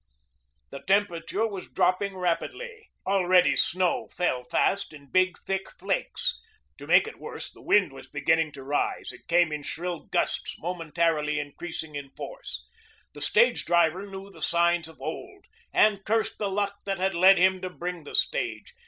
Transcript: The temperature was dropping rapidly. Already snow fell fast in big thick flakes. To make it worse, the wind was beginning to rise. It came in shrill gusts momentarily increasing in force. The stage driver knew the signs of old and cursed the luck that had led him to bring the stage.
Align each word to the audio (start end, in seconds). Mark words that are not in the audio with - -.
The 0.71 0.79
temperature 0.87 1.45
was 1.45 1.69
dropping 1.69 2.17
rapidly. 2.17 2.89
Already 3.05 3.55
snow 3.55 4.07
fell 4.07 4.43
fast 4.43 4.93
in 4.93 5.11
big 5.11 5.37
thick 5.45 5.69
flakes. 5.69 6.39
To 6.79 6.87
make 6.87 7.05
it 7.05 7.19
worse, 7.19 7.51
the 7.51 7.61
wind 7.61 7.93
was 7.93 8.07
beginning 8.09 8.51
to 8.53 8.63
rise. 8.63 9.11
It 9.11 9.27
came 9.27 9.51
in 9.51 9.61
shrill 9.61 10.05
gusts 10.07 10.55
momentarily 10.57 11.37
increasing 11.37 11.93
in 11.93 12.09
force. 12.17 12.65
The 13.13 13.21
stage 13.21 13.63
driver 13.63 14.07
knew 14.09 14.31
the 14.31 14.41
signs 14.41 14.87
of 14.87 14.99
old 14.99 15.45
and 15.71 16.03
cursed 16.03 16.39
the 16.39 16.49
luck 16.49 16.73
that 16.85 16.97
had 16.97 17.13
led 17.13 17.37
him 17.37 17.61
to 17.61 17.69
bring 17.69 18.03
the 18.03 18.15
stage. 18.15 18.73